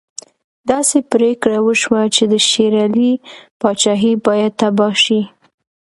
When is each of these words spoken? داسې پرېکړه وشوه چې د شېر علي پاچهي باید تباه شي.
داسې 0.69 0.97
پرېکړه 1.11 1.57
وشوه 1.67 2.01
چې 2.15 2.23
د 2.31 2.33
شېر 2.49 2.73
علي 2.85 3.11
پاچهي 3.59 4.13
باید 4.25 4.51
تباه 4.61 4.95
شي. 5.03 5.21